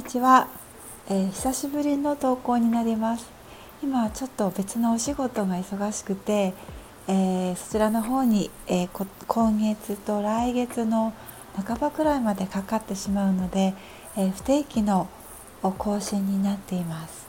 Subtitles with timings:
[0.00, 0.48] にちは、
[1.10, 3.30] えー、久しぶりの投稿になります。
[3.82, 6.54] 今はちょっと別のお仕事が忙しくて、
[7.06, 11.12] えー、そちらの方に、えー、今月と来月の
[11.54, 13.74] 半ばくらいまでかかってしまうので、
[14.16, 15.06] え不定期の
[15.60, 17.28] 更新になっています。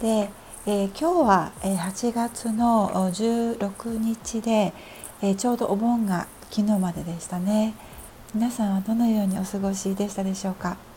[0.00, 0.30] で、
[0.64, 4.72] え今日は8月の16日で、
[5.20, 7.74] えちょうどお盆が昨日まででしたね。
[8.34, 10.91] 皆さんはどのようにお過ごしでしたでしょうか？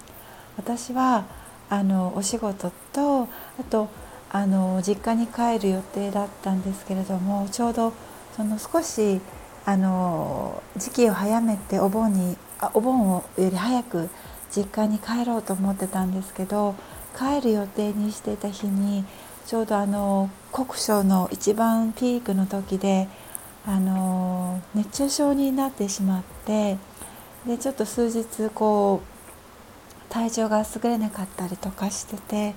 [0.58, 1.26] 私は
[1.70, 3.28] あのお仕事とあ
[3.70, 3.90] と
[4.32, 7.94] あの実家に帰る予定だったんですけれどもちょうど
[8.36, 9.22] その少し
[9.66, 14.10] あの時期を早めてお盆にあお盆をより早く
[14.56, 16.76] 実家に帰ろうと思ってたんですけど
[17.18, 19.06] 帰る予定にしていた日に
[19.46, 23.08] ちょうどあの酷暑の一番ピークの時で
[23.66, 26.78] あの熱中症になってしまって
[27.48, 29.15] でちょっと数日こう
[30.10, 32.56] 体調が優れなかったりとかしてて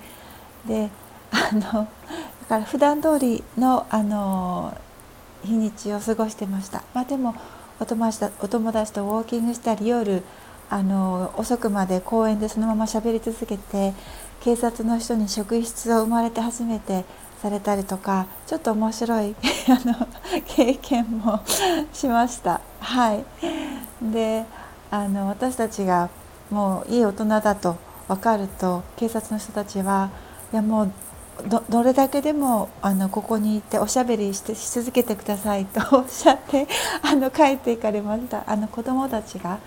[0.66, 0.90] で
[1.30, 4.76] あのだから普段通りのあの
[5.44, 7.34] 日にちを過ごしてました、まあ、でも
[7.80, 10.22] お友達お友達とウォーキングしたり夜
[10.70, 13.94] あの遅くまで公園でそのまま喋り続けて
[14.42, 17.04] 警察の人に職質を生まれて初めて
[17.40, 19.36] されたりとかちょっと面白い
[19.68, 20.08] あの
[20.46, 21.40] 経験も
[21.92, 22.60] しました。
[22.80, 23.24] はい、
[24.02, 24.44] で
[24.90, 26.08] あの私たちが
[26.50, 27.76] もういい大人だと
[28.08, 30.10] 分かると警察の人たちは
[30.52, 30.92] いやもう
[31.68, 36.66] どれだけでもあのここにいておしゃべりしてし続けてくださいとおっしゃって
[37.02, 39.58] あの帰っていかれましたあの子どもたちが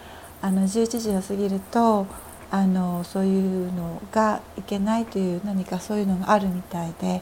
[0.41, 2.07] あの11時を過ぎると
[2.49, 7.21] あのそういうのがいけないという何かそういうのがあるみたいで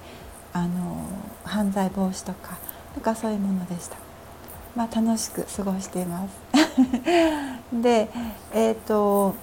[0.52, 1.06] あの
[1.44, 2.58] 犯罪防止とか
[2.96, 3.98] なんかそういうものでした。
[4.76, 6.32] まあ、楽しく過ごしています
[7.74, 8.10] で
[8.54, 9.36] えっ、ー、と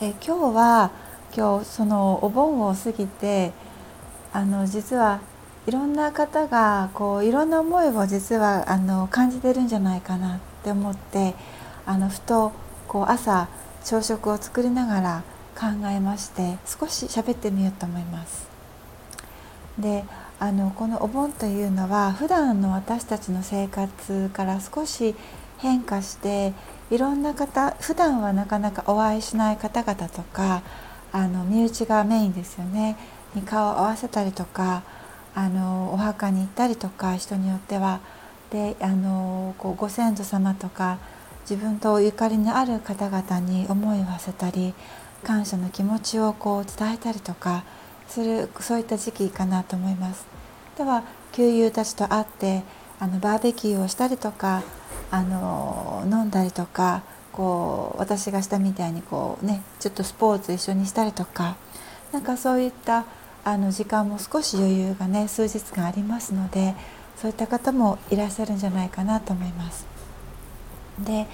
[0.00, 0.92] え今日は
[1.36, 3.50] 今日そのお盆を過ぎて
[4.32, 5.20] あの実は
[5.66, 11.34] いろんな方がこういろんな思いを実はあの感じてるんじゃないかなって思って
[11.84, 12.52] あのふと
[12.86, 13.48] こう朝
[13.82, 15.22] 朝食を作りながら
[15.56, 18.46] 考えまして少し喋ってみようと思います。
[19.80, 20.04] で
[20.38, 25.16] あのこのお盆というのは普段の私たちの生活から少し
[25.58, 26.52] 変化して
[26.90, 30.62] いろんな方普段はなかなかお会いしない方々とか
[31.12, 32.96] あの身内がメインですよね
[33.34, 34.82] に顔を合わせたりとか
[35.34, 38.00] あのお墓に行ったりとか人によっては
[38.50, 40.98] であのこうご先祖様とか
[41.48, 44.74] 自分とゆかりのある方々に思いを馳せたり
[45.24, 47.64] 感謝の気持ちをこう伝えたりとか
[48.06, 50.26] するそういった時期かなと思います。
[50.76, 51.02] では
[51.32, 52.62] 旧友たちと会って
[53.00, 54.62] あのバーベキューをしたりとか
[55.10, 57.02] あの飲んだりとか
[57.32, 61.56] こう私がしたみたいにこうねちょっとスポーツ一緒にしたりとか
[62.12, 63.04] なんかそういった
[63.44, 66.74] あの時間も少し余裕がね数日間ありますので
[67.16, 69.86] そういった方もいらっしゃるんじゃないかなと思います。
[70.98, 71.26] で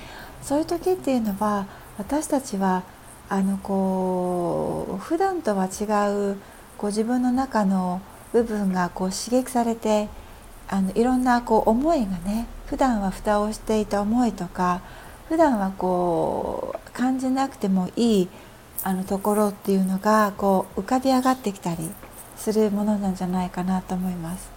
[0.42, 1.66] そういう時っていうのは
[1.98, 2.82] 私たちは
[3.28, 5.84] あのこう普段とは違
[6.32, 6.36] う
[6.76, 8.00] こう自分の中の
[8.32, 10.08] 部分がこう刺激されて
[10.68, 14.80] あのいろんなこう思いがね普段は蓋をしていた思いとか
[15.28, 18.28] 普段はこう感じなくてもいい
[18.82, 21.88] あのところっていうのがこう浮かび上がってきたり
[22.36, 24.50] するものなんじゃないかなと思います。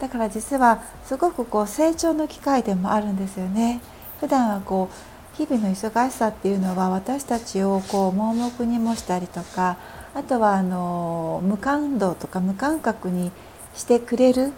[0.00, 3.80] だから実はすごくこう成長の機会でもあるんですよね。
[4.18, 9.76] 普段はこう日々の忙しさっていうのは私たちをこう盲目にもしたりとか
[10.16, 13.30] あとはあの無感動とか無感覚に
[13.76, 14.52] してくれる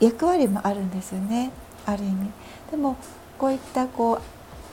[0.00, 1.50] 役割もあるんですよね。
[1.86, 2.30] ある意味。
[2.70, 2.96] でも
[3.38, 4.20] こういったこ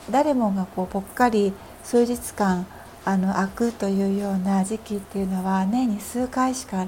[0.08, 2.66] う誰もがこうぽっかり数日間
[3.04, 6.86] あの開くというような時期っていうのは年に数回しか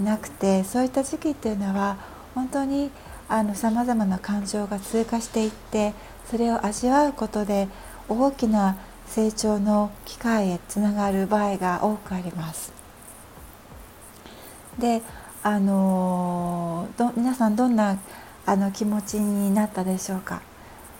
[0.00, 1.96] なくてそういった時期っていうのは
[2.34, 2.90] 本当に
[3.54, 5.94] さまざまな感情が通過していって
[6.30, 7.68] それを味わうことで
[8.08, 8.76] 大きな
[9.06, 12.72] 成長の機会へつながる場合が多くあります。
[14.78, 15.02] で
[15.42, 17.98] あのど皆さんどんな
[18.46, 20.42] あの気持ちになったでしょうか？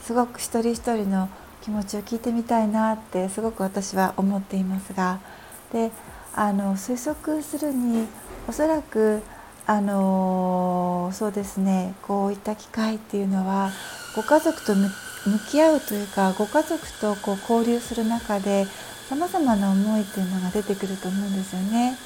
[0.02, 1.28] すごく一人一人の
[1.62, 5.20] 気持ちを聞いてみたいなってすごく私は思っていますが
[5.72, 5.90] で
[6.34, 8.06] あの推測するに
[8.48, 9.22] おそらく
[9.66, 13.70] あのそうですねこういった機会っていうのは
[14.16, 14.90] ご家族と向
[15.48, 18.66] き合うというかご家族とこう交流する中で
[19.08, 21.96] さまざまな思いっていうのが出てくると思うんですよね。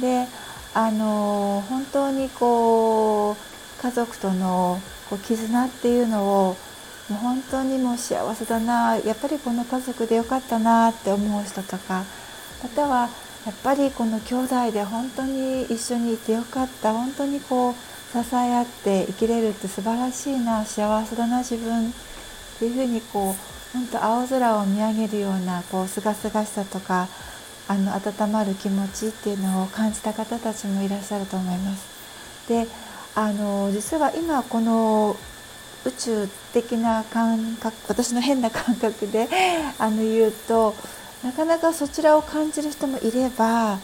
[0.00, 0.26] で
[0.74, 4.80] あの本当にこう家族との
[5.10, 6.56] こう絆っていうのを
[7.12, 8.96] もう本当にもう幸せだな。
[8.96, 12.04] やっぱりこの家族でよかったなって思う人とか
[12.62, 13.10] または
[13.44, 16.92] やっぱりこの兄弟で本当に一緒にいてよかった。
[16.92, 17.74] 本当にこう
[18.12, 20.64] 支え合って生きれるって素晴らしいな。
[20.64, 21.90] 幸せだな自分。
[21.90, 21.92] っ
[22.58, 27.08] ていうふうにこう本当青空を見上げるようなこう清々しさとか
[27.68, 32.48] あの温まる気持ちっていうのを感じた方たちもいらっしゃると思います。
[32.48, 32.66] で
[33.14, 35.16] あの実は今この
[35.84, 39.28] 宇宙的な感覚私の変な感覚で
[39.78, 40.74] あの言うと
[41.22, 43.78] なかなかそちらを感じる人もいれば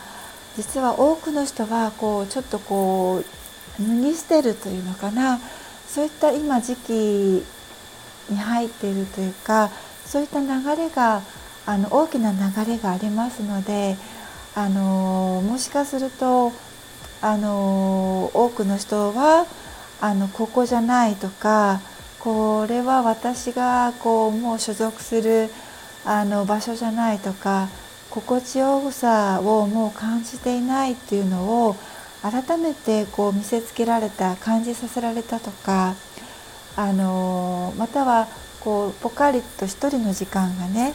[0.56, 5.38] 実は多くの人はこうちょっとこう脱ぎ捨てるというのかな。
[5.88, 9.70] そういった今時期に入っているというか
[10.04, 10.46] そういった流
[10.76, 11.22] れが
[11.66, 12.38] あの大きな流
[12.72, 13.96] れがありますので
[14.54, 16.52] あのもしかすると
[17.22, 19.46] あの多くの人は
[20.00, 21.80] あのここじゃないとか
[22.20, 25.48] これは私がこうもう所属する
[26.04, 27.68] あの場所じゃないとか
[28.10, 31.76] 心地よさをもう感じていないっていうのを
[32.22, 35.94] 改めてこう見せつけられた感じさせられたとか
[36.76, 38.28] あのまたは
[38.60, 40.94] こうポカリと一人の時間がね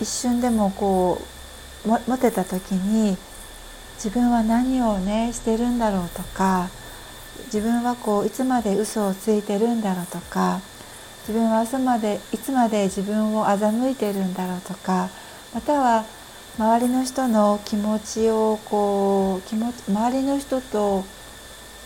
[0.00, 1.20] 一瞬でもこ
[1.84, 3.16] う持てた時に
[3.96, 6.68] 自分は何をねしてるんだろうとか
[7.46, 10.60] 自分はこういつまで嘘をついてるんだろうとか
[11.26, 15.08] 自分はいつまでいつまで自分を欺いてるんだろうとか
[15.54, 16.04] または
[16.58, 21.04] 周りの人の気持ちをこう気持ち周りの人と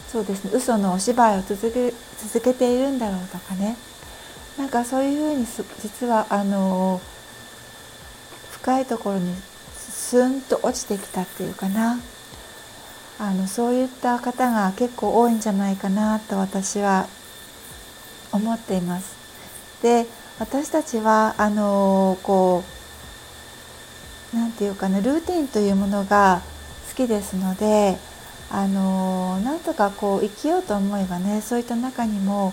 [0.09, 3.77] そうですね嘘のお芝居を続け続けているんだろうとかね。
[4.59, 5.47] なんかそういうふうに
[5.81, 7.01] 実はあの
[8.51, 9.33] 深いところに
[9.77, 12.01] スンと落ちてきたっていうかな。
[13.21, 17.09] あのそういった方が結構多いんじゃないかなと私は
[18.33, 19.17] 思っています。
[19.83, 20.07] で
[20.39, 22.63] 私たちはあのこ
[24.33, 26.43] う何て言うかなルーティンというものが
[26.91, 27.97] 好きですので
[28.51, 32.53] あのなんとかこう生きようと思えばねそういった中にも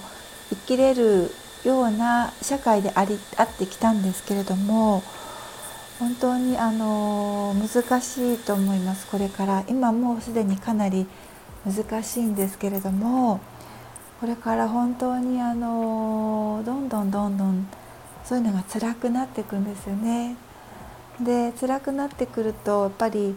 [0.50, 1.32] 生きれる
[1.64, 5.04] ような社会でありあってきたんですけれども
[6.00, 9.08] 本当にあの難しいと思います。
[9.08, 9.64] これから。
[9.68, 11.08] 今もうすでにかなり
[11.66, 13.40] 難しいんですけれども
[14.20, 17.68] これから本当にあのどんどんどんどん
[18.24, 20.36] そういうのが辛くなっていくんですよね。
[21.20, 23.36] で辛くなってくるとやっぱり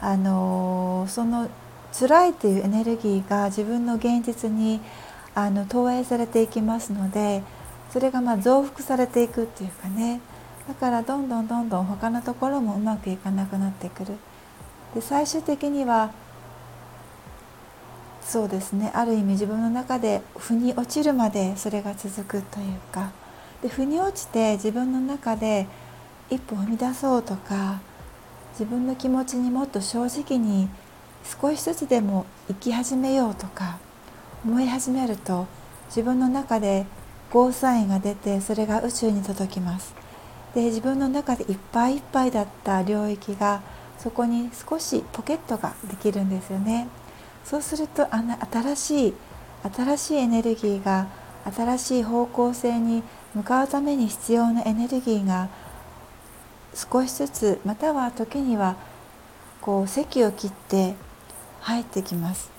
[0.00, 1.48] あのその
[1.92, 4.80] 辛いというエネルギーが自分の現実に
[5.34, 7.42] あの投影されていきますので
[7.90, 10.20] それがま増幅されていくっていうかね。
[10.68, 14.14] だからどんどんどんどん他のところもうまくいかなくなってくる。
[14.94, 16.10] で最終的には
[18.22, 18.90] そうですね。
[18.94, 23.12] ある意味自分の中で腑に落ちるまでそれが続くというか。
[23.62, 25.66] で腑に落ちて自分の中で
[26.28, 27.80] 一歩踏み出そうとか
[28.52, 30.68] 自分の気持ちにもっと正直に
[31.24, 33.78] 少しずつでも生き始めようとか
[34.44, 35.46] 思い始めると
[35.86, 36.86] 自分の中で
[37.32, 40.05] ゴーサインが出てそれが宇宙に届きます。
[40.56, 43.60] で自分の中でいっぱいいっぱいだった領域が
[43.98, 46.88] そこに少しポケットができるんですよね。
[47.44, 49.14] そうするとあの新しい
[49.70, 51.08] 新しいエネルギーが
[51.54, 53.02] 新しい方向性に
[53.34, 55.50] 向かうために必要なエネルギーが
[56.74, 58.76] 少しずつまたは時には
[59.60, 60.94] こう席を切って
[61.60, 62.50] 入ってきます。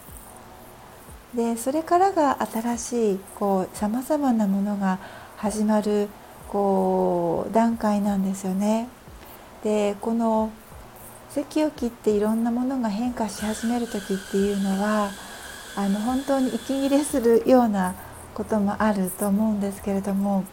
[1.33, 3.19] でそれからが新しい
[3.73, 4.99] さまざまなものが
[5.37, 6.09] 始まる
[6.47, 8.87] こう段階なんですよね。
[9.63, 10.51] でこの
[11.29, 15.09] 席を切っていろんなものが変化し始める時っていうのは
[15.75, 17.95] あの本当に息切れするような
[18.33, 20.45] こともあると思うんですけれども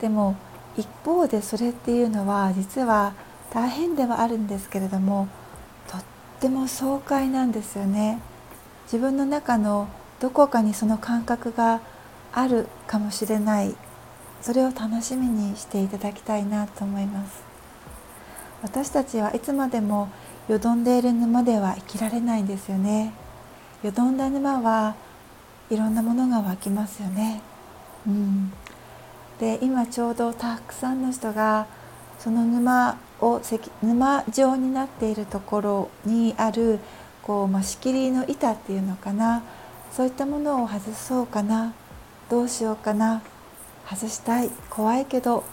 [0.00, 0.36] でも
[0.76, 3.14] 一方でそれっていうのは実は
[3.50, 5.28] 大変ではあるんですけれども
[5.88, 6.04] とっ
[6.40, 8.20] ても爽快なんですよね。
[8.84, 9.88] 自分の中の
[10.20, 11.80] どこかにその感覚が
[12.32, 13.74] あるかもしれない
[14.46, 17.42] それを楽しみにしていただきたいなと思います。
[18.62, 20.08] 私たちはいつまでも
[20.48, 23.12] よどんでいる沼では生きられないんですよね。
[23.82, 24.94] よどんだ沼は
[25.68, 27.42] いろんなものが湧きますよね。
[28.06, 28.52] うん。
[29.40, 31.66] で今ちょうどたくさんの人が
[32.20, 33.40] その沼を
[33.82, 36.78] 沼状になっているところにある
[37.24, 39.42] こう、まあ、仕切りの板っていうのかな。
[39.90, 41.74] そういったものを外そうかな。
[42.30, 43.22] どうしようかな。
[43.88, 44.50] 外したい。
[44.70, 45.44] 怖いけど。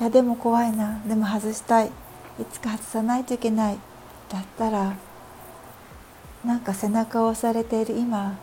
[0.00, 1.00] いやでも怖いな。
[1.06, 1.86] でも外したい。
[1.86, 3.78] いつか外さないといけない。
[4.28, 4.96] だったら
[6.44, 7.96] なんか背中を押されている。
[7.96, 8.38] 今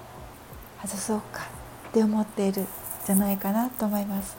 [0.81, 1.43] 外そうか。
[1.89, 2.65] って思っている。
[3.05, 4.37] じゃないかなと思います。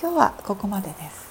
[0.00, 1.27] 今日はここまでです。